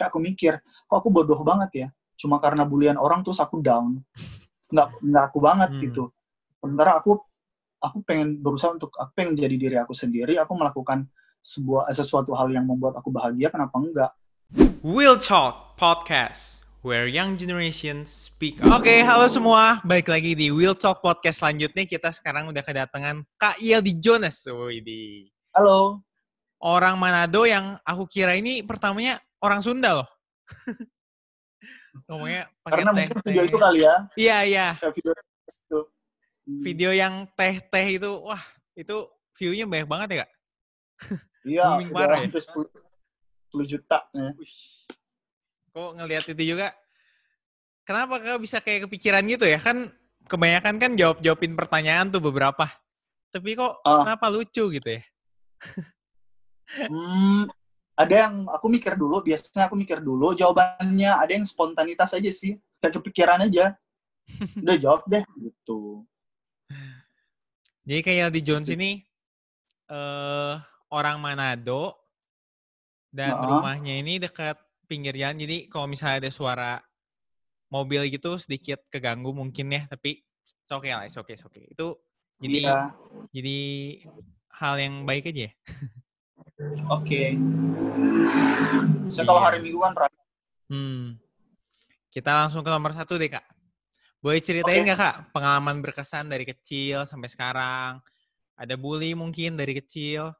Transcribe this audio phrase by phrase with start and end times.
[0.00, 4.00] kayak aku mikir kok aku bodoh banget ya cuma karena bulian orang terus aku down
[4.72, 5.82] nggak nggak aku banget Hmm.
[5.84, 6.04] gitu
[6.56, 7.20] sementara aku
[7.80, 11.04] aku pengen berusaha untuk aku pengen jadi diri aku sendiri aku melakukan
[11.40, 14.12] sebuah eh, sesuatu hal yang membuat aku bahagia kenapa enggak
[14.80, 18.58] Will Talk Podcast, where young generations speak.
[18.66, 19.78] Oke, halo semua.
[19.86, 21.86] Balik lagi di Will Talk Podcast selanjutnya.
[21.86, 24.42] Kita sekarang udah kedatangan Kak Yeldi Jonas.
[24.48, 25.30] Widi.
[25.54, 26.02] halo
[26.58, 30.08] Orang Manado yang aku kira ini pertamanya orang Sunda loh.
[32.08, 33.48] Ngomongnya pakai karena teh, mungkin video teh.
[33.50, 34.66] itu kali ya Iya, iya.
[34.92, 35.80] video itu
[36.40, 38.40] Hmm, Video yang teh-teh itu, wah,
[38.72, 38.96] itu
[39.36, 40.30] view-nya banyak banget ya, Kak?
[41.44, 42.24] iya booming parah ya?
[42.26, 42.64] hampir 10,
[43.52, 44.32] 10 juta ya.
[45.70, 46.72] Kok ngelihat itu juga,
[47.84, 49.60] kenapa Kak bisa kayak kepikiran gitu ya?
[49.60, 49.92] Kan
[50.26, 52.66] kebanyakan kan jawab-jawabin pertanyaan tuh beberapa.
[53.30, 54.02] Tapi kok Ah.
[54.02, 55.02] kenapa lucu gitu ya?
[56.88, 57.50] Hmm,
[58.00, 62.56] ada yang aku mikir dulu, biasanya aku mikir dulu jawabannya, ada yang spontanitas aja sih,
[62.80, 63.76] kayak kepikiran aja.
[64.64, 66.08] Udah jawab deh gitu.
[67.84, 69.04] Jadi kayak di Jones ini
[69.90, 70.54] eh
[70.88, 71.98] orang Manado
[73.10, 73.46] dan Heeh.
[73.46, 74.56] rumahnya ini dekat
[74.88, 75.36] pinggir jalan.
[75.36, 76.72] Jadi kalau misalnya ada suara
[77.68, 81.68] mobil gitu sedikit keganggu mungkin ya, tapi it's okay lah, it's okay, it's okay.
[81.68, 82.00] Itu
[82.40, 82.78] jadi Iya,
[83.30, 83.58] jadi
[84.56, 85.52] hal yang baik aja ya.
[86.88, 87.22] oke.
[89.10, 89.42] Kalau Iya.
[89.42, 90.18] hari Minggu kan ra-
[90.70, 91.18] Hmm.
[92.08, 93.42] Kita langsung ke nomor satu deh kak.
[94.20, 97.98] Boleh ceritain nggak kak pengalaman berkesan dari kecil sampai sekarang?
[98.54, 100.30] Ada bully mungkin dari kecil?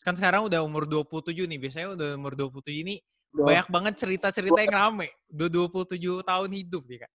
[0.00, 1.58] Kan sekarang udah umur 27 nih.
[1.60, 2.94] Biasanya udah umur 27 ini
[3.30, 5.08] udah- banyak banget cerita-cerita yang rame.
[5.30, 7.12] Udah 27 tahun hidup nih kak.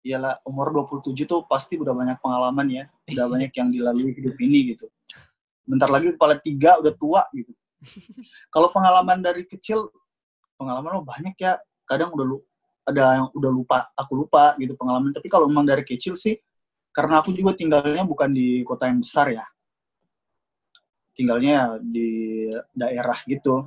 [0.00, 4.72] iyalah umur 27 tuh pasti udah banyak pengalaman ya, udah banyak yang dilalui hidup ini
[4.72, 4.88] gitu.
[5.70, 7.54] Bentar lagi kepala tiga udah tua gitu.
[8.54, 9.86] Kalau pengalaman dari kecil,
[10.58, 11.62] pengalaman lo banyak ya.
[11.86, 12.38] Kadang udah lu
[12.86, 15.14] ada yang udah lupa, aku lupa gitu pengalaman.
[15.14, 16.34] Tapi kalau memang dari kecil sih,
[16.90, 19.46] karena aku juga tinggalnya bukan di kota yang besar ya,
[21.14, 22.10] tinggalnya ya di
[22.74, 23.66] daerah gitu.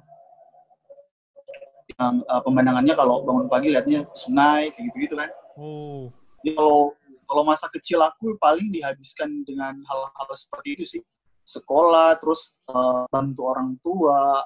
[1.96, 5.30] Yang eh, pemandangannya kalau bangun pagi liatnya sungai kayak gitu-gitu kan.
[5.56, 6.12] Oh.
[6.44, 6.92] Ya, kalau
[7.24, 11.02] kalau masa kecil aku paling dihabiskan dengan hal-hal seperti itu sih
[11.44, 14.44] sekolah terus eh, bantu orang tua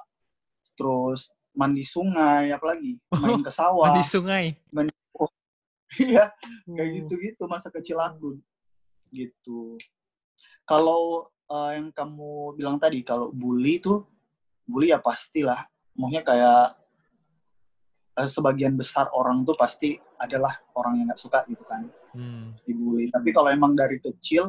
[0.74, 4.54] terus mandi sungai apalagi main ke sawah Di sungai.
[5.98, 6.30] iya
[6.68, 6.94] kayak Oh.
[7.00, 8.36] gitu-gitu masa kecil aku
[9.10, 9.80] gitu
[10.62, 14.04] kalau eh, yang kamu bilang tadi kalau bully tuh
[14.68, 15.64] bully ya pastilah
[15.96, 16.64] maksudnya kayak
[18.20, 22.56] eh, sebagian besar orang tuh pasti adalah orang yang nggak suka gitu kan Hmm.
[22.64, 23.12] dibully.
[23.12, 24.48] Tapi kalau emang dari kecil,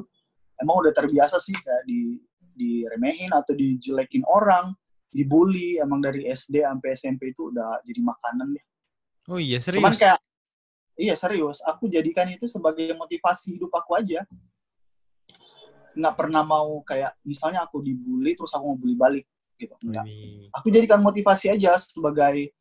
[0.57, 2.15] emang udah terbiasa sih kayak di
[2.59, 4.75] diremehin atau dijelekin orang,
[5.07, 5.79] dibully.
[5.79, 8.65] Emang dari SD sampai SMP itu udah jadi makanan deh.
[9.31, 10.01] Oh iya Cuman serius.
[10.01, 10.19] kayak,
[10.99, 14.27] iya serius, aku jadikan itu sebagai motivasi hidup aku aja.
[15.95, 19.25] Nggak pernah mau kayak, misalnya aku dibully, terus aku mau bully balik.
[19.59, 19.75] gitu.
[19.83, 20.07] Enggak.
[20.55, 22.55] Aku jadikan motivasi aja sebagai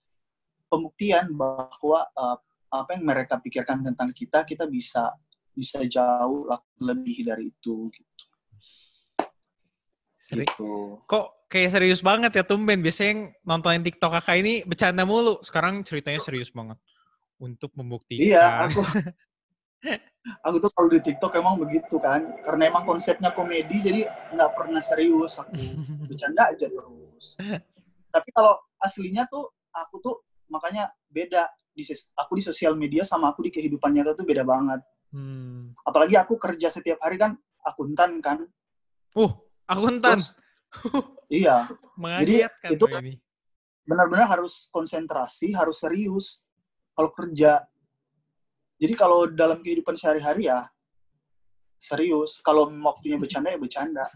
[0.67, 2.39] pembuktian bahwa uh,
[2.69, 5.15] apa yang mereka pikirkan tentang kita kita bisa
[5.55, 6.47] bisa jauh
[6.79, 8.08] lebih dari itu gitu.
[10.29, 11.01] Seri- Gitu.
[11.09, 12.85] Kok kayak serius banget ya tumben.
[12.85, 15.41] Biasanya yang nontonin TikTok kakak ini bercanda mulu.
[15.41, 16.77] Sekarang ceritanya serius banget.
[17.41, 18.21] Untuk membuktikan.
[18.21, 18.81] Iya, aku
[20.47, 24.01] aku tuh kalau di TikTok emang begitu kan, karena emang konsepnya komedi jadi
[24.35, 25.55] nggak pernah serius aku
[26.05, 27.39] bercanda aja terus.
[28.11, 30.15] Tapi kalau aslinya tuh aku tuh
[30.51, 31.87] makanya beda di
[32.19, 34.83] aku di sosial media sama aku di kehidupan nyata tuh beda banget.
[35.15, 35.71] Hmm.
[35.87, 38.43] Apalagi aku kerja setiap hari kan akuntan kan.
[39.15, 39.31] Uh,
[39.69, 40.19] akuntan.
[40.19, 40.29] Terus,
[41.29, 41.69] iya,
[42.01, 43.05] Mengagetkan itu kan-
[43.89, 46.41] benar-benar harus konsentrasi, harus serius
[46.97, 47.65] kalau kerja.
[48.79, 50.69] Jadi kalau dalam kehidupan sehari-hari ya
[51.79, 52.43] serius.
[52.43, 54.07] Kalau waktunya bercanda ya bercanda.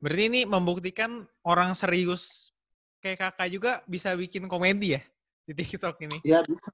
[0.00, 2.52] Berarti ini membuktikan orang serius
[3.00, 5.02] kayak kakak juga bisa bikin komedi ya
[5.44, 6.18] di TikTok ini.
[6.24, 6.72] Ya bisa.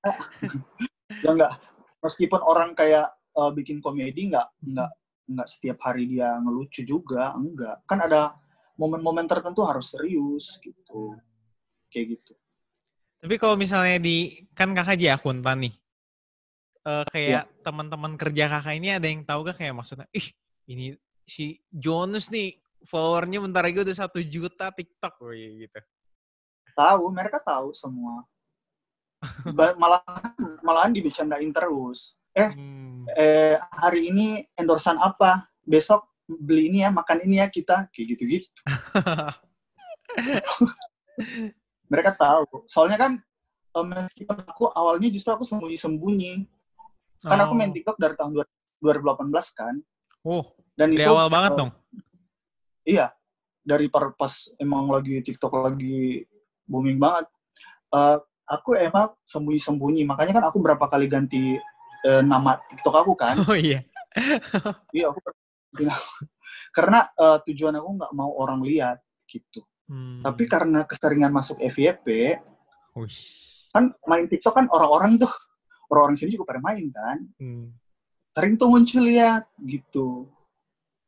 [1.25, 1.55] ya enggak.
[2.03, 4.91] Meskipun orang kayak eh, bikin komedi nggak nggak
[5.27, 7.83] nggak setiap hari dia ngelucu juga, enggak.
[7.87, 8.39] Kan ada
[8.79, 11.19] momen-momen tertentu harus serius gitu.
[11.91, 12.33] Kayak gitu.
[13.17, 15.75] Tapi kalau misalnya di kan kakak aja akuntan nih.
[16.87, 17.05] Eh Iya.
[17.11, 20.31] kayak teman-teman kerja kakak ini ada yang tahu gak kayak maksudnya, ih
[20.71, 20.95] ini
[21.27, 22.55] si Jonas nih
[22.87, 25.81] followernya bentar lagi udah satu juta TikTok Wih, gitu.
[26.79, 28.23] Tahu, mereka tahu semua.
[29.83, 30.31] Malahan
[30.63, 32.15] malahan dibecandain terus.
[32.37, 32.86] Eh, Hmm.
[33.15, 35.47] Eh hari ini endorsan apa?
[35.63, 38.49] Besok beli ini ya, makan ini ya kita, kayak gitu-gitu.
[41.91, 42.67] mereka tahu.
[42.67, 43.13] Soalnya kan
[43.79, 46.47] uh, meskipun aku awalnya justru aku sembunyi-sembunyi.
[47.23, 47.75] Kan aku main Oh.
[47.75, 48.45] TikTok dari tahun
[48.83, 49.75] 2018 kan.
[50.27, 50.45] Oh,
[50.75, 51.71] Dan dari itu awal banget uh, dong.
[52.87, 53.07] Iya,
[53.67, 56.23] dari pas emang lagi TikTok lagi
[56.67, 57.27] booming banget.
[57.95, 61.59] Eh, aku emang sembunyi-sembunyi, makanya kan aku berapa kali ganti
[62.07, 63.35] eh, nama TikTok aku kan.
[63.51, 63.83] Oh iya.
[64.97, 65.21] iya, aku
[66.73, 69.61] karena eh, tujuan aku nggak mau orang lihat gitu.
[69.87, 70.23] Hmm.
[70.23, 72.39] Tapi karena keseringan masuk FYP,
[72.99, 73.71] Uish.
[73.71, 75.31] kan main TikTok kan orang-orang tuh
[75.93, 77.19] orang-orang sini juga pada main kan.
[77.39, 77.67] Hmm.
[78.37, 80.29] Sering tuh muncul lihat gitu.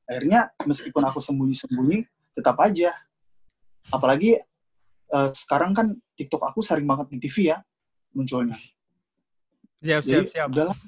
[0.08, 2.92] Akhirnya meskipun aku sembunyi-sembunyi, tetap aja.
[3.92, 4.40] Apalagi
[5.08, 7.58] eh, sekarang kan TikTok aku sering banget di TV ya
[8.16, 8.56] munculnya.
[9.78, 10.48] Siap, siap, Jadi siap.
[10.50, 10.78] udahlah.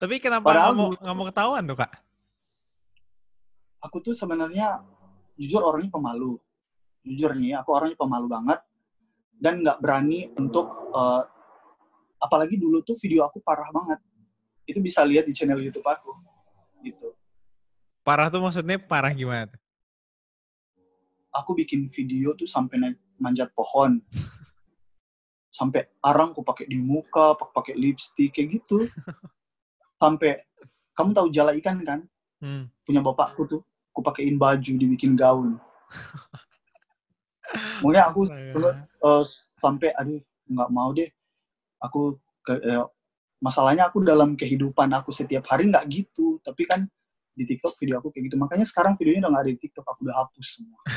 [0.00, 1.92] Tapi kenapa Padahal nggak mau nggak mau ketahuan tuh kak?
[3.84, 4.80] Aku tuh sebenarnya
[5.36, 6.40] jujur orangnya pemalu.
[7.04, 8.60] Jujur nih, aku orangnya pemalu banget
[9.40, 11.22] dan nggak berani untuk eh,
[12.20, 14.00] apalagi dulu tuh video aku parah banget.
[14.64, 16.16] Itu bisa lihat di channel YouTube aku.
[16.80, 17.12] Gitu.
[18.00, 19.52] Parah tuh maksudnya parah gimana?
[21.36, 24.00] Aku bikin video tuh sampai naik manjat pohon.
[25.50, 28.86] Sampai arang aku pakai di muka, pak- pakai lipstick kayak gitu.
[30.02, 30.38] Sampai
[30.94, 32.00] kamu tahu jala ikan kan?
[32.40, 32.72] Hmm.
[32.88, 33.60] punya bapakku tuh
[33.92, 35.60] aku pakein baju dibikin gaun
[37.84, 39.24] maunya aku eh,
[39.60, 40.16] sampai aduh
[40.48, 41.12] nggak mau deh
[41.84, 42.80] aku ke, eh,
[43.44, 46.88] masalahnya aku dalam kehidupan aku setiap hari nggak gitu tapi kan
[47.36, 50.00] di TikTok video aku kayak gitu makanya sekarang videonya udah nggak ada di TikTok aku
[50.08, 50.80] udah hapus semua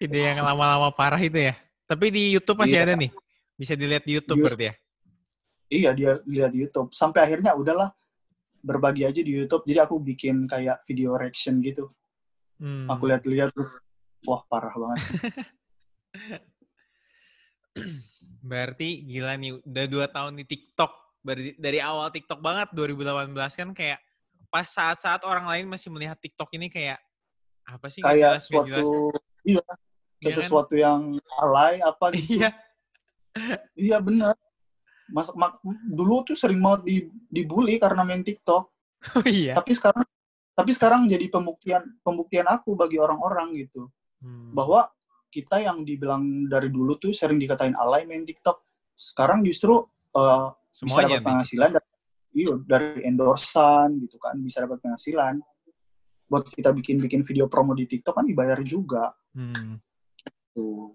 [0.00, 1.56] Video yang lama-lama parah itu ya.
[1.92, 2.84] Tapi di YouTube masih Iya.
[2.88, 3.10] ada nih.
[3.52, 4.46] Bisa dilihat di YouTube Iya.
[4.48, 4.74] berarti ya.
[5.68, 7.88] iya dia lihat di YouTube sampai akhirnya udahlah
[8.60, 11.88] berbagi aja di YouTube jadi aku bikin kayak video reaction gitu
[12.60, 12.84] Hmm.
[12.86, 13.80] aku lihat-lihat terus
[14.22, 15.16] wah parah banget sih.
[18.44, 20.92] Berarti gila nih, udah dua tahun di TikTok.
[21.22, 23.98] Berarti dari awal TikTok banget, 2018 kan kayak
[24.46, 27.00] pas saat-saat orang lain masih melihat TikTok ini kayak
[27.64, 28.84] apa sih kayak jelas, nggak jelas.
[28.84, 28.92] suatu
[29.42, 29.91] iya kayak Iya
[30.30, 30.38] kan?
[30.38, 32.50] sesuatu yang alay apa gitu Iya.
[33.74, 34.36] Iya bener.
[35.08, 36.96] Mas, mak- dulu tuh sering banget di,
[37.28, 38.68] dibully karena main TikTok.
[39.18, 39.58] Oh iya.
[39.58, 40.06] Tapi sekarang
[40.52, 43.88] tapi sekarang jadi pembuktian pembuktian aku bagi orang-orang gitu
[44.22, 44.54] Hmm.
[44.54, 44.86] bahwa
[45.34, 48.62] kita yang dibilang dari dulu tuh sering dikatain alay main TikTok.
[48.94, 49.82] Sekarang justru
[50.14, 50.46] eh,
[50.86, 51.88] bisa dapat penghasilan dari,
[52.30, 55.42] iya, dari endorsan gitu kan, bisa dapat penghasilan.
[56.30, 59.10] Buat kita bikin-bikin video promo di TikTok kan dibayar juga.
[59.34, 59.82] Hmm.
[60.52, 60.92] Tuh.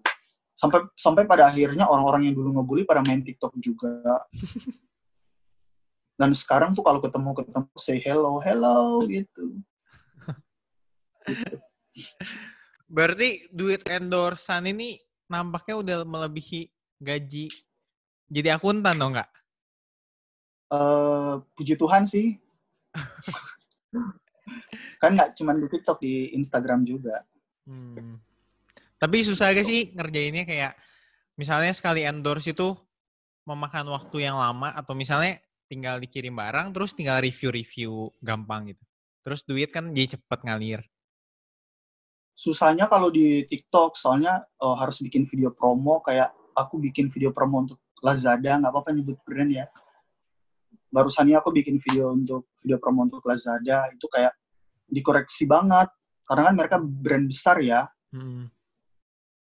[0.58, 4.02] Sampai sampai pada akhirnya orang-orang yang dulu ngebully pada main TikTok juga.
[6.18, 9.62] Dan sekarang tuh kalau ketemu ketemu say hello, hello gitu.
[12.90, 14.98] Berarti duit endorsan ini
[15.30, 16.66] nampaknya udah melebihi
[16.98, 17.46] gaji
[18.28, 19.30] jadi akuntan dong nggak?
[20.68, 22.36] Eh puji Tuhan sih.
[25.00, 27.24] kan nggak cuma di TikTok di Instagram juga.
[27.64, 28.20] Hmm.
[28.98, 30.74] Tapi susah gak sih ngerjainnya kayak
[31.38, 32.74] misalnya sekali endorse itu
[33.46, 35.38] memakan waktu yang lama atau misalnya
[35.70, 38.84] tinggal dikirim barang terus tinggal review-review gampang gitu.
[39.22, 40.80] Terus duit kan jadi cepet ngalir.
[42.34, 47.62] Susahnya kalau di TikTok soalnya eh, harus bikin video promo kayak aku bikin video promo
[47.62, 49.66] untuk Lazada nggak apa-apa nyebut brand ya.
[50.88, 54.34] Barusannya aku bikin video untuk video promo untuk Lazada itu kayak
[54.88, 55.92] dikoreksi banget
[56.24, 57.86] karena kan mereka brand besar ya.
[58.10, 58.48] Hmm.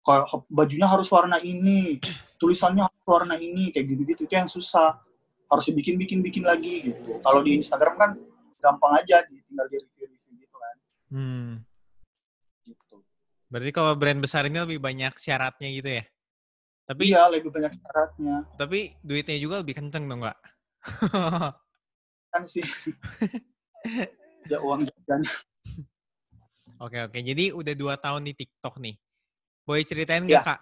[0.02, 2.02] Kayak bajunya harus warna ini,
[2.37, 4.99] tulisannya harus warna ini kayak gitu-gitu itu yang susah.
[5.47, 7.23] Harus dibikin-bikin-bikin lagi gitu.
[7.23, 8.11] Kalau di Instagram kan
[8.59, 10.76] gampang aja tinggal di review-review gitu kan.
[11.12, 11.50] Hmm.
[12.66, 12.97] Gitu.
[13.52, 16.04] Berarti kalau brand besar ini lebih banyak syaratnya gitu ya?
[16.82, 18.37] Tapi Iya, lebih banyak syaratnya.
[18.59, 20.38] tapi duitnya juga lebih kenceng dong nggak?
[22.32, 22.64] Kan sih.
[24.50, 25.23] ya uang jajan.
[26.82, 28.99] Oke oke, jadi udah dua tahun di TikTok nih.
[29.62, 30.47] Boleh ceritain nggak Ya.
[30.47, 30.61] kak?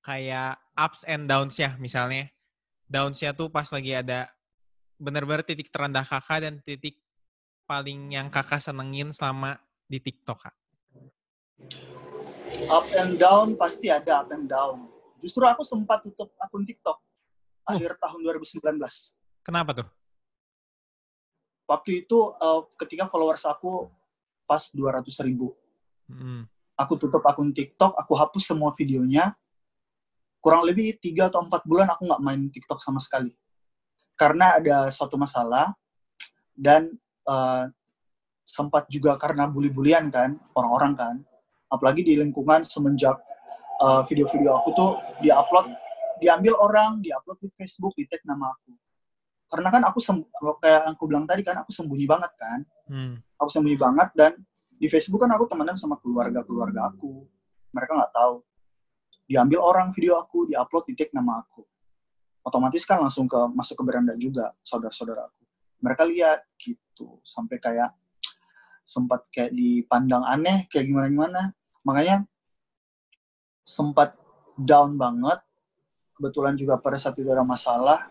[0.00, 2.26] Kayak ups and downs ya, misalnya
[2.90, 4.26] downs-nya tuh pas lagi ada
[4.98, 6.98] bener-bener titik terendah kakak dan titik
[7.70, 10.56] paling yang kakak senengin selama di TikTok kak.
[12.66, 14.90] Up and down pasti ada up and down.
[15.22, 16.98] Justru aku sempat tutup akun TikTok
[17.62, 18.58] akhir tahun 2019.
[19.46, 19.88] Kenapa tuh?
[21.70, 23.86] Waktu itu eh, ketika followers aku
[24.50, 25.54] pas 200 ribu.
[26.10, 26.50] Hmm.
[26.80, 29.36] Aku tutup akun TikTok, aku hapus semua videonya.
[30.40, 33.36] Kurang lebih 3 atau 4 bulan aku nggak main TikTok sama sekali.
[34.16, 35.76] Karena ada suatu masalah
[36.56, 36.88] dan
[37.28, 37.64] eh,
[38.40, 41.16] sempat juga karena bully-bulian kan, orang-orang kan.
[41.70, 43.14] apalagi di lingkungan semenjak
[43.80, 44.90] uh, video-video aku tuh
[45.24, 45.72] diupload
[46.20, 48.72] diambil orang diupload di Facebook di tag nama aku
[49.50, 49.98] karena kan aku
[50.62, 52.60] kayak aku bilang tadi kan aku sembunyi banget kan
[52.92, 53.14] hmm.
[53.40, 54.32] aku sembunyi banget dan
[54.80, 57.28] di Facebook kan aku temenan sama keluarga keluarga aku.
[57.76, 58.40] Mereka nggak tahu.
[59.28, 61.60] Diambil orang video aku diupload di tag nama aku.
[62.40, 65.42] Otomatis kan langsung ke masuk ke beranda juga saudara-saudara aku.
[65.84, 67.20] Mereka lihat gitu.
[67.20, 67.92] Sampai kayak
[68.80, 71.42] sempat kayak dipandang aneh kayak gimana gimana
[71.84, 72.24] makanya
[73.60, 74.16] sempat
[74.56, 75.44] down banget.
[76.16, 78.08] Kebetulan juga pada saat itu ada masalah.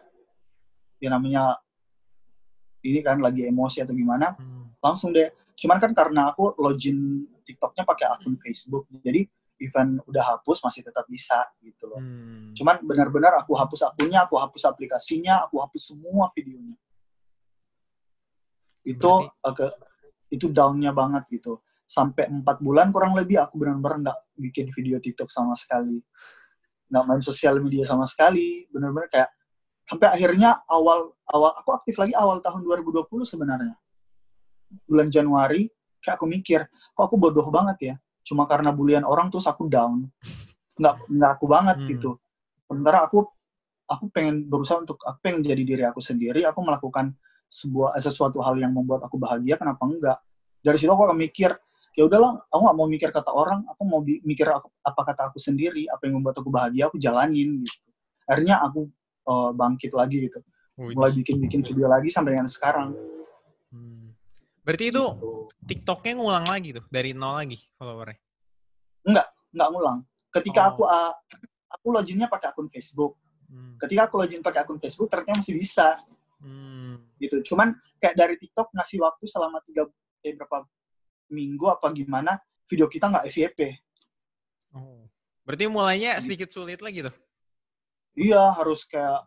[1.01, 1.57] Ya namanya
[2.85, 4.37] ini kan lagi emosi atau gimana.
[4.37, 4.69] Hmm.
[4.79, 5.27] langsung deh
[5.59, 9.27] cuman kan karena aku login TikToknya pakai akun Facebook jadi
[9.59, 11.99] event udah hapus masih tetap bisa gitu loh.
[11.99, 12.55] Hmm.
[12.55, 16.79] cuman benar-benar aku hapus akunnya aku hapus aplikasinya aku hapus semua videonya.
[18.87, 19.75] Itu agak
[20.31, 21.59] itu downnya banget gitu.
[21.83, 25.99] Sampai empat bulan kurang lebih aku benar-benar nggak bikin video TikTok sama sekali.
[26.87, 29.29] Nggak main sosial media sama sekali benar-benar kayak
[29.83, 33.73] sampai akhirnya awal awal aku aktif lagi awal tahun 2020 sebenarnya
[34.85, 35.67] bulan Januari
[35.99, 37.95] kayak aku mikir kok aku bodoh banget ya?
[38.23, 40.05] Cuma karena bulian orang terus aku down.
[40.77, 41.89] Nggak nggak aku banget hmm.
[41.97, 42.11] gitu.
[42.69, 43.25] Sementara aku
[43.89, 46.45] aku pengen berusaha untuk aku pengen jadi diri aku sendiri.
[46.45, 47.17] Aku melakukan
[47.49, 50.17] sebuah sesuatu hal yang membuat aku bahagia kenapa enggak?
[50.61, 51.49] Dari situ aku akan mikir
[51.97, 53.65] ya udahlah aku nggak mau mikir kata orang.
[53.73, 57.89] Aku mau mikir apa kata aku sendiri apa yang membuat aku bahagia aku jalanin gitu.
[58.29, 58.85] Akhirnya aku
[59.25, 60.39] uh, bangkit lagi gitu.
[60.79, 62.95] Mulai bikin bikin video lagi sampai dengan sekarang.
[63.73, 63.98] Hmm.
[64.69, 65.49] Berarti itu gitu.
[65.65, 68.19] TikToknya ngulang lagi tuh dari nol lagi followernya
[69.09, 69.97] enggak enggak ngulang
[70.29, 70.69] ketika oh.
[70.69, 71.13] aku uh,
[71.73, 73.17] aku loginnya pakai akun Facebook
[73.49, 73.81] hmm.
[73.81, 75.97] ketika aku login pakai akun Facebook ternyata masih bisa
[76.45, 77.17] hmm.
[77.17, 79.89] gitu cuman kayak dari TikTok ngasih waktu selama tiga
[80.21, 80.69] eh, berapa
[81.33, 82.37] minggu apa gimana
[82.69, 83.59] video kita nggak FYP.
[84.77, 85.09] Oh.
[85.41, 87.15] Berarti mulainya sedikit sulit lagi tuh?
[88.13, 89.25] Iya, harus kayak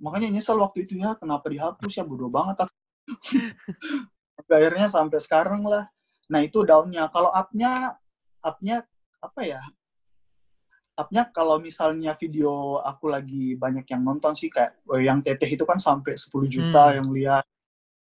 [0.00, 2.74] makanya nyesel waktu itu ya kenapa dihapus ya bodoh banget aku.
[4.46, 5.90] akhirnya sampai sekarang lah.
[6.30, 7.10] Nah itu daunnya.
[7.10, 7.98] Kalau upnya,
[8.44, 8.86] upnya
[9.18, 9.62] apa ya?
[10.98, 15.62] Upnya kalau misalnya video aku lagi banyak yang nonton sih kayak oh, yang teteh itu
[15.62, 16.94] kan sampai 10 juta hmm.
[16.98, 17.44] yang lihat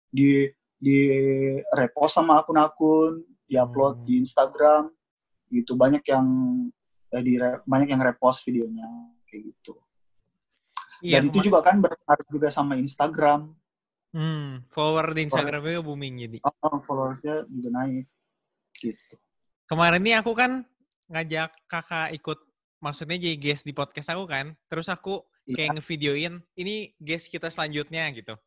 [0.07, 0.47] di
[0.79, 0.99] di
[1.75, 3.19] repost sama akun-akun
[3.51, 4.05] diupload hmm.
[4.07, 4.83] di Instagram
[5.51, 6.27] gitu banyak yang
[7.11, 8.87] eh, di banyak yang repost videonya
[9.27, 9.75] kayak gitu
[11.03, 13.51] iya, dan itu juga kan berpengaruh juga sama Instagram
[14.15, 18.07] hmm, follower di Instagramnya booming jadi oh, followersnya juga naik
[18.79, 19.15] gitu
[19.67, 20.63] kemarin ini aku kan
[21.12, 22.39] ngajak kakak ikut
[22.79, 25.67] maksudnya jadi guest di podcast aku kan terus aku iya.
[25.67, 28.39] kayak ngevideoin ini guest kita selanjutnya gitu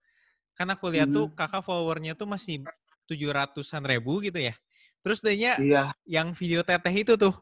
[0.56, 1.16] kan aku lihat hmm.
[1.20, 2.64] tuh kakak followernya tuh masih
[3.04, 4.56] tujuh ratusan ribu gitu ya
[5.02, 5.94] Terus dehnya iya.
[6.04, 7.34] yang video teteh itu tuh,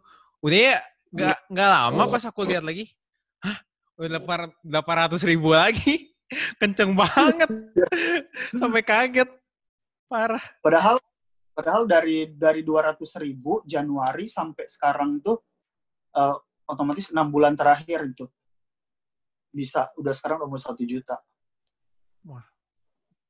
[0.44, 0.76] udah ya
[1.10, 1.50] nggak iya.
[1.50, 2.92] nggak lama pas aku lihat lagi,
[3.40, 3.58] hah
[3.96, 4.20] udah
[4.60, 6.05] delapan ratus ribu lagi,
[6.58, 7.50] kenceng banget,
[8.60, 9.30] sampai kaget,
[10.10, 10.42] parah.
[10.62, 10.96] Padahal
[11.56, 15.40] padahal dari dari dua ratus ribu Januari sampai sekarang tuh
[16.18, 16.36] uh,
[16.68, 18.28] otomatis enam bulan terakhir itu
[19.54, 21.16] bisa udah sekarang udah mau satu juta.
[22.28, 22.44] Wah,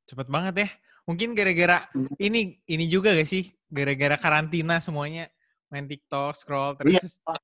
[0.09, 0.69] cepet banget ya.
[1.07, 2.19] Mungkin gara-gara hmm.
[2.19, 5.31] ini ini juga gak sih gara-gara karantina semuanya
[5.71, 7.19] main TikTok, scroll iya, terus.
[7.23, 7.35] Iya,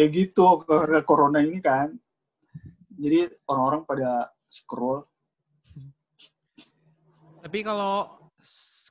[0.00, 1.92] kayak gitu karena corona ini kan.
[2.92, 5.08] Jadi orang-orang pada scroll.
[7.40, 8.20] Tapi kalau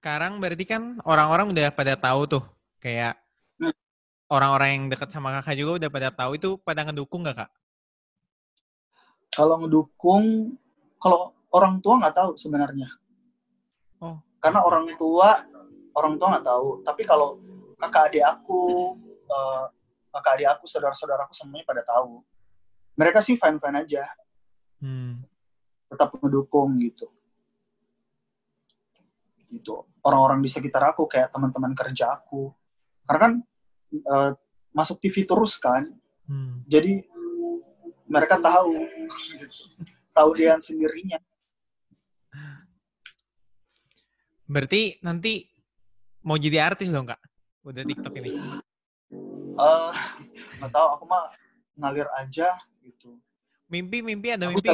[0.02, 2.44] sekarang berarti kan orang-orang udah pada tahu tuh
[2.82, 3.22] kayak
[4.34, 7.52] orang-orang yang dekat sama kakak juga udah pada tahu itu pada ngedukung gak kak?
[9.32, 10.58] Kalau ngedukung,
[10.98, 12.90] kalau orang tua nggak tahu sebenarnya.
[14.04, 14.20] Oh.
[14.44, 15.46] Karena orang tua
[15.96, 17.40] orang tua nggak tahu tapi kalau
[17.80, 18.96] kakak adik aku
[19.28, 19.66] uh,
[20.12, 22.24] kakak adik aku saudara-saudaraku semuanya pada tahu
[22.96, 24.04] mereka sih fine fine aja
[24.80, 25.24] hmm.
[25.92, 27.12] Tetap mendukung gitu
[29.52, 32.56] gitu orang-orang di sekitar aku kayak teman-teman kerja aku
[33.04, 33.34] karena kan
[34.08, 34.32] uh,
[34.72, 35.92] masuk TV terus kan
[36.32, 36.64] hmm.
[36.72, 37.04] jadi
[38.08, 38.88] mereka tahu
[39.36, 39.64] gitu.
[40.16, 41.20] tahu dia sendirinya
[44.48, 45.52] berarti nanti
[46.22, 47.22] mau jadi artis dong kak?
[47.66, 48.32] Udah TikTok ini?
[49.58, 49.94] Uh,
[50.58, 51.34] nggak tahu, aku mah
[51.78, 53.18] ngalir aja gitu.
[53.70, 54.70] Mimpi, mimpi ada aku mimpi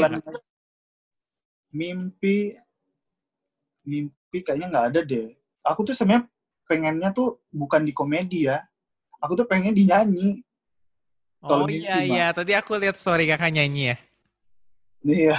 [1.72, 2.56] Mimpi,
[3.84, 5.36] mimpi kayaknya nggak ada deh.
[5.64, 6.28] Aku tuh sebenarnya
[6.68, 8.64] pengennya tuh bukan di komedi ya.
[9.20, 10.44] Aku tuh pengen di nyanyi.
[11.44, 13.98] Oh iya iya, tadi aku lihat story kakak nyanyi ya.
[15.08, 15.38] Iya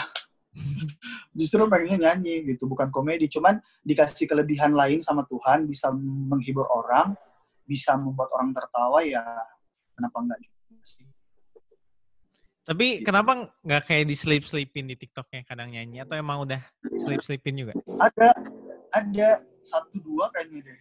[1.38, 7.14] justru pengennya nyanyi gitu bukan komedi cuman dikasih kelebihan lain sama Tuhan bisa menghibur orang
[7.62, 9.22] bisa membuat orang tertawa ya
[9.94, 10.57] kenapa enggak gitu
[12.68, 13.08] Tapi Gitu.
[13.08, 16.04] kenapa nggak kayak di sleep sleepin di TikToknya kadang nyanyi?
[16.04, 17.72] Atau emang udah sleep sleepin juga?
[17.96, 18.36] ada
[18.92, 19.28] ada
[19.64, 20.80] satu dua kayaknya deh.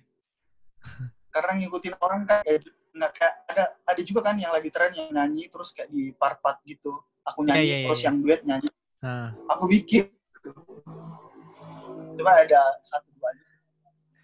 [1.34, 5.16] Karena ngikutin orang kan kayak nggak kayak ada ada juga kan yang lagi tren yang
[5.16, 6.92] nyanyi terus kayak di part-part gitu.
[7.24, 8.08] Aku Iya, nyanyi iya, iya, terus iya.
[8.12, 8.70] yang duet nyanyi.
[9.00, 10.12] Nah, aku bikin.
[12.20, 13.60] Cuma ada satu dua aja sih.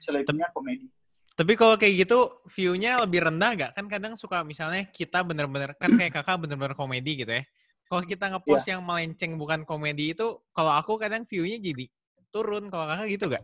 [0.04, 0.92] Selebihnya komedi
[1.34, 3.72] tapi kalau kayak gitu view-nya lebih rendah gak?
[3.74, 7.42] Kan kadang suka misalnya kita bener-bener kan kayak kakak bener-bener komedi gitu ya.
[7.90, 8.78] Kalau kita ngepost Iya.
[8.78, 11.90] yang melenceng bukan komedi itu, kalau aku kadang view-nya jadi
[12.30, 12.70] turun.
[12.70, 13.44] Kalau kakak gitu gak?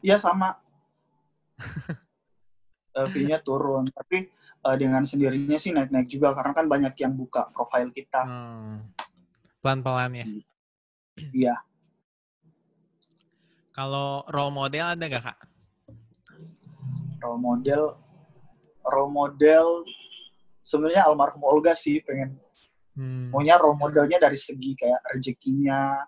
[0.00, 0.56] Iya sama.
[2.96, 7.52] Eh, Fee-nya turun, tapi eh, dengan sendirinya sih naik-naik juga karena kan banyak yang buka
[7.52, 8.24] profil kita.
[8.24, 8.88] Hmm.
[9.60, 10.26] Pelan-pelan ya.
[11.36, 11.56] Iya.
[13.76, 15.38] Kalau role model ada gak kak?
[17.22, 17.84] Role model,
[18.86, 19.66] role model
[20.60, 22.38] sebenarnya almarhum Olga sih pengen
[22.96, 23.28] Hmm.
[23.28, 26.00] maunya role modelnya dari segi kayak rezekinya,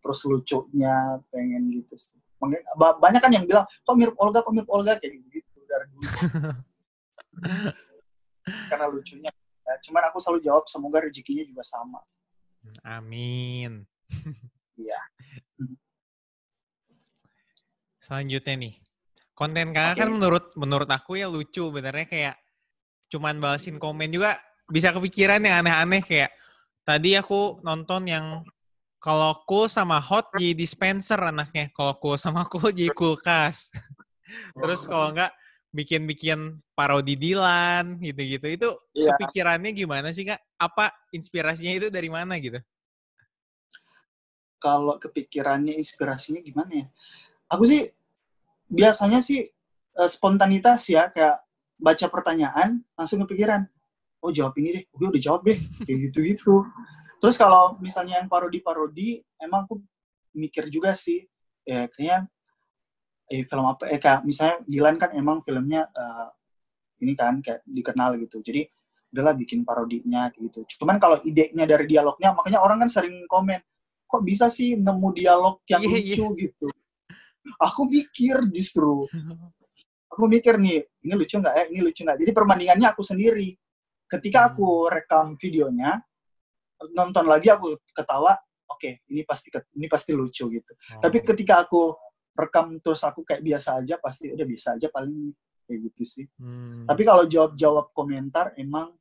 [0.00, 1.92] terus lucunya, pengen gitu.
[1.92, 2.16] sih.
[2.80, 6.08] Banyak kan yang bilang kok mirip Olga, kok mirip Olga kayak gitu dari dulu.
[8.72, 9.28] karena lucunya.
[9.68, 12.00] Ya, cuman aku selalu jawab semoga rezekinya juga sama.
[12.80, 13.84] Amin.
[14.80, 15.00] Iya.
[18.00, 18.74] Selanjutnya nih.
[19.36, 20.00] Konten kakak Oke.
[20.00, 21.68] kan menurut menurut aku ya lucu.
[21.68, 22.34] Benernya kayak
[23.12, 24.40] cuman balesin komen juga
[24.72, 26.32] bisa kepikiran yang aneh-aneh kayak
[26.88, 28.40] tadi aku nonton yang
[28.96, 31.68] kalau cool sama hot jadi dispenser anaknya.
[31.76, 33.68] Kalau cool sama cool jadi kulkas.
[34.56, 35.36] Terus kalau enggak
[35.68, 38.46] bikin-bikin parodi Dilan gitu-gitu.
[38.48, 39.12] Itu Iya.
[39.12, 40.40] kepikirannya gimana sih kak?
[40.56, 42.56] Apa inspirasinya itu dari mana gitu?
[44.56, 46.86] kalau kepikirannya inspirasinya gimana ya?
[47.46, 47.86] Aku sih
[48.66, 49.46] biasanya sih
[49.96, 51.42] eh, spontanitas ya kayak
[51.76, 53.64] baca pertanyaan langsung kepikiran.
[54.24, 56.64] Oh jawab ini deh, gue udah jawab deh, kayak gitu-gitu.
[57.20, 59.80] Terus kalau misalnya yang parodi-parodi, emang aku
[60.36, 61.24] mikir juga sih,
[61.64, 62.28] ya kayaknya
[63.26, 63.90] eh film apa?
[63.90, 66.28] Eh kayak misalnya Dilan kan emang filmnya eh,
[67.04, 68.40] ini kan kayak dikenal gitu.
[68.40, 68.64] Jadi
[69.12, 70.64] udahlah bikin parodinya gitu.
[70.76, 73.60] Cuman kalau idenya dari dialognya, makanya orang kan sering komen,
[74.04, 76.66] kok bisa sih nemu dialog yang Iya, lucu gitu.
[77.62, 79.06] Aku mikir justru,
[80.10, 82.18] aku mikir nih, ini lucu nggak ya, ini lucu nggak.
[82.18, 83.54] Jadi perbandingannya aku sendiri.
[84.06, 85.98] Ketika aku rekam videonya,
[86.94, 88.38] nonton lagi aku ketawa,
[88.70, 90.72] oke, ini pasti ini pasti lucu gitu.
[91.02, 91.94] Tapi ketika aku
[92.36, 95.34] rekam terus aku kayak biasa aja, pasti udah biasa aja paling
[95.66, 96.26] kayak gitu sih.
[96.38, 96.86] Hmm.
[96.86, 98.94] Tapi kalau jawab-jawab komentar emang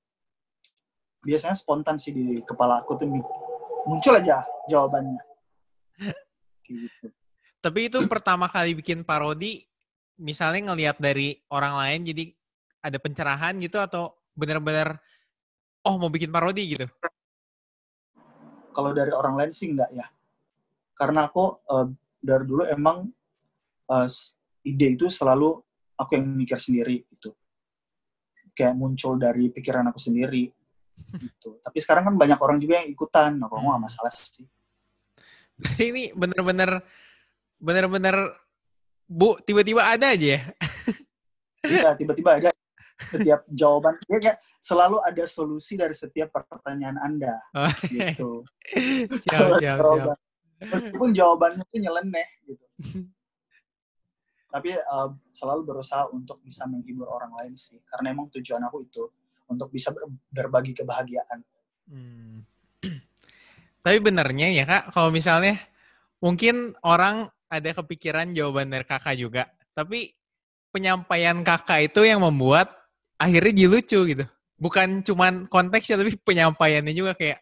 [1.21, 3.09] biasanya spontan sih di kepala aku tuh
[3.85, 5.21] muncul aja jawabannya.
[6.65, 7.07] Kayak gitu.
[7.65, 9.65] Tapi itu pertama kali bikin parodi,
[10.21, 12.23] misalnya ngelihat dari orang lain jadi
[12.85, 15.01] ada pencerahan gitu atau benar-benar
[15.81, 16.85] oh mau bikin parodi gitu.
[18.69, 20.05] Kalau dari orang lain sih enggak ya.
[20.93, 21.87] Karena aku eh,
[22.21, 23.09] dari dulu emang
[24.05, 25.57] s- ide itu selalu
[25.97, 27.33] aku yang mikir sendiri gitu.
[28.53, 30.53] Kayak muncul dari pikiran aku sendiri
[31.17, 31.57] gitu.
[31.65, 33.41] Tapi sekarang kan banyak orang juga yang ikutan.
[33.41, 33.81] Nah, nggak Hmm.
[33.81, 34.45] masalah sih.
[35.57, 36.83] Berarti ini benar-benar
[37.65, 38.37] benar-benar
[39.05, 40.41] Bu tiba-tiba ada aja ya.
[41.65, 42.53] Iya, tiba-tiba ada
[43.09, 43.97] setiap jawaban.
[44.05, 47.41] Ya, kayak selalu ada solusi dari setiap pertanyaan Anda.
[47.57, 48.45] Oh, Gitu.
[49.25, 49.77] siap, siap, siap.
[49.81, 50.17] Jawaban.
[50.61, 52.65] Meskipun jawabannya itu nyeleneh gitu.
[54.53, 57.81] Tapi eh, selalu berusaha untuk bisa menghibur orang lain sih.
[57.89, 59.09] Karena emang tujuan aku itu
[59.49, 61.41] untuk bisa ber- berbagi kebahagiaan.
[61.89, 62.45] Hmm.
[63.85, 65.57] Tapi benernya ya kak, kalau misalnya
[66.21, 69.43] mungkin orang ada kepikiran jawaban dari kakak juga,
[69.77, 70.13] tapi
[70.73, 72.67] penyampaian kakak itu yang membuat
[73.15, 74.25] akhirnya jadi lucu gitu.
[74.55, 77.39] Bukan cuman konteksnya, tapi penyampaiannya juga kayak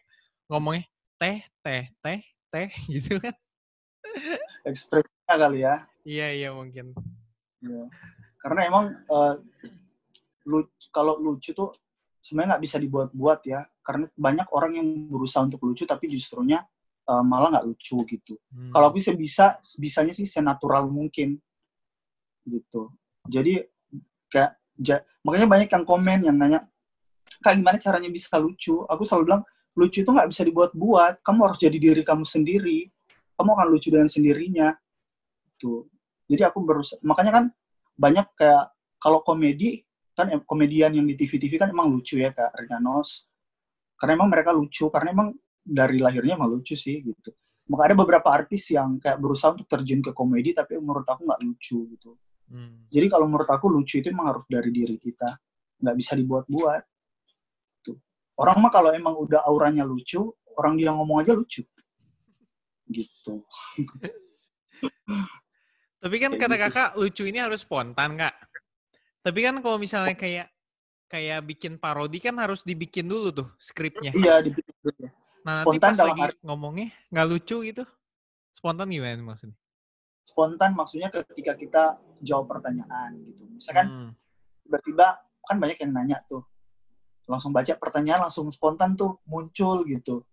[0.50, 0.86] ngomongnya
[1.18, 3.34] teh, teh, teh, teh gitu kan.
[4.66, 5.74] Ekspresinya kali ya.
[6.04, 6.92] Iya, iya mungkin.
[7.64, 7.84] Iya.
[8.38, 9.34] Karena emang eh,
[10.46, 11.72] lu- kalau lucu tuh
[12.20, 13.64] sebenarnya nggak bisa dibuat-buat ya.
[13.84, 16.64] Karena banyak orang yang berusaha untuk lucu tapi justrunya
[17.04, 18.34] eh, malah nggak lucu gitu.
[18.52, 18.72] Hmm.
[18.72, 21.36] Kalau aku sih bisa, bisanya sih senatural mungkin
[22.44, 22.92] gitu.
[23.28, 23.64] Jadi
[24.28, 26.60] kayak ja- makanya banyak yang komen yang nanya,
[27.40, 28.84] kak gimana caranya bisa lucu?
[28.88, 29.42] Aku selalu bilang
[29.74, 31.24] lucu itu nggak bisa dibuat-buat.
[31.24, 32.88] Kamu harus jadi diri kamu sendiri.
[33.34, 34.70] Kamu akan lucu dengan sendirinya.
[35.58, 35.88] Tuh.
[36.28, 37.00] Jadi aku berusaha.
[37.02, 37.44] Makanya kan
[37.94, 39.82] banyak kayak kalau komedi
[40.14, 43.26] kan komedian yang di TV-TV kan emang lucu ya kayak Rina Nose.
[43.98, 44.86] Karena emang mereka lucu.
[44.94, 47.32] Karena emang dari lahirnya emang lucu sih gitu.
[47.72, 51.40] Maka ada beberapa artis yang kayak berusaha untuk terjun ke komedi tapi menurut aku nggak
[51.40, 52.20] lucu gitu.
[52.52, 52.84] Hmm.
[52.92, 55.32] Jadi kalau menurut aku lucu itu emang harus dari diri kita,
[55.80, 56.82] nggak bisa dibuat-buat.
[57.88, 57.96] Tuh.
[58.36, 60.20] Orang mah kalau emang udah auranya lucu,
[60.60, 61.64] orang dia ngomong aja lucu.
[62.84, 63.34] Gitu.
[66.04, 68.36] Tapi kan kata gitu kakak lucu ini harus spontan kak.
[69.24, 70.52] Tapi kan kalau misalnya kayak
[71.08, 74.12] kayak bikin parodi kan harus dibikin dulu tuh skripnya.
[74.12, 75.08] Iya dibikin dulu.
[75.44, 77.84] Nah spontan nanti pas lagi ngomongnya nggak lucu gitu.
[78.56, 79.56] Spontan gimana maksudnya?
[80.24, 81.82] Spontan maksudnya ketika kita
[82.24, 83.44] jawab pertanyaan gitu.
[83.52, 84.10] Misalkan hmm.
[84.64, 86.48] tiba-tiba kan banyak yang nanya tuh.
[87.28, 90.24] Langsung baca pertanyaan langsung spontan tuh muncul gitu.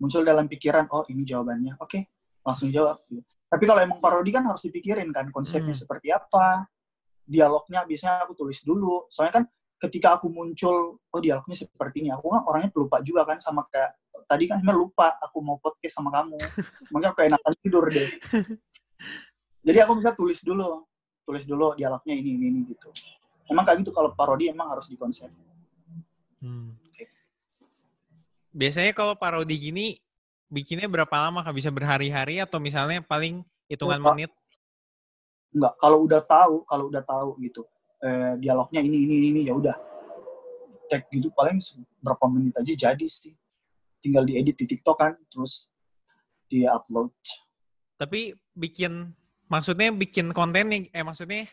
[0.00, 1.76] Muncul dalam pikiran, oh ini jawabannya.
[1.80, 2.08] Oke,
[2.40, 3.04] langsung jawab.
[3.08, 3.24] Gitu.
[3.48, 5.82] Tapi kalau emang parodi kan harus dipikirin kan konsepnya hmm.
[5.84, 6.64] seperti apa,
[7.24, 9.08] dialognya biasanya aku tulis dulu.
[9.12, 9.44] Soalnya kan
[9.80, 13.94] ketika aku muncul, oh dialognya seperti ini, aku kan orangnya pelupa juga kan sama kayak
[14.24, 16.38] tadi kan sebenarnya lupa aku mau podcast sama kamu.
[16.92, 18.08] Makanya aku enakan tidur deh.
[19.64, 20.84] Jadi aku bisa tulis dulu,
[21.24, 22.88] tulis dulu dialognya ini ini, ini gitu.
[23.48, 25.28] Emang kayak gitu kalau parodi emang harus dikonsep.
[26.40, 26.76] Hmm.
[28.54, 29.98] Biasanya kalau parodi gini
[30.46, 31.56] bikinnya berapa lama kak?
[31.56, 34.14] Bisa berhari-hari atau misalnya paling hitungan Enggak.
[34.14, 34.30] menit?
[35.50, 37.62] Enggak, kalau udah tahu, kalau udah tahu gitu.
[38.04, 39.72] Eh, dialognya ini ini ini ya udah.
[40.92, 41.56] Cek gitu paling
[42.04, 43.32] berapa menit aja jadi sih.
[44.04, 45.72] Tinggal diedit di TikTok kan, terus
[46.52, 47.08] di upload.
[47.96, 49.08] Tapi bikin
[49.48, 51.48] maksudnya bikin konten nih eh maksudnya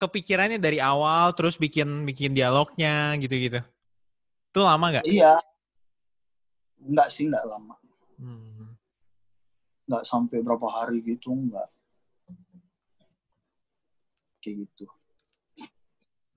[0.00, 3.60] kepikirannya dari awal terus bikin bikin dialognya gitu-gitu.
[4.48, 5.04] Itu lama nggak?
[5.04, 5.44] Iya.
[6.80, 7.76] Enggak sih, enggak lama.
[8.16, 8.72] Hmm.
[9.84, 11.68] Nggak sampai berapa hari gitu, nggak.
[14.40, 14.88] Kayak gitu.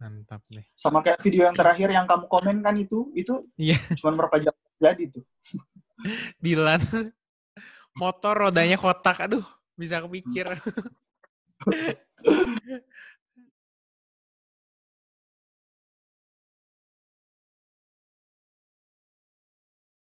[0.03, 0.67] Mantap deh.
[0.75, 3.79] Sama kayak video yang terakhir yang kamu komen kan itu, itu yeah.
[3.95, 5.23] cuma berapa jam jadi tuh.
[6.43, 6.83] Dilan.
[7.95, 9.47] Motor rodanya kotak, aduh
[9.79, 10.51] bisa kepikir.